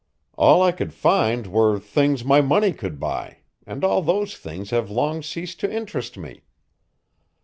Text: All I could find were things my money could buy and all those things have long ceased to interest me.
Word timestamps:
All 0.33 0.63
I 0.63 0.71
could 0.71 0.95
find 0.95 1.45
were 1.45 1.77
things 1.79 2.25
my 2.25 2.41
money 2.41 2.73
could 2.73 2.99
buy 2.99 3.41
and 3.67 3.83
all 3.83 4.01
those 4.01 4.35
things 4.35 4.71
have 4.71 4.89
long 4.89 5.21
ceased 5.21 5.59
to 5.59 5.71
interest 5.71 6.17
me. 6.17 6.41